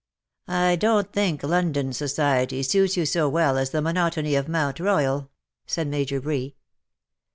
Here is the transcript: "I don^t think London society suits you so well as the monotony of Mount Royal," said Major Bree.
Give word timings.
"I 0.47 0.77
don^t 0.81 1.11
think 1.13 1.43
London 1.43 1.93
society 1.93 2.63
suits 2.63 2.97
you 2.97 3.05
so 3.05 3.29
well 3.29 3.55
as 3.55 3.69
the 3.69 3.83
monotony 3.83 4.33
of 4.33 4.49
Mount 4.49 4.79
Royal," 4.79 5.29
said 5.67 5.87
Major 5.87 6.19
Bree. 6.19 6.55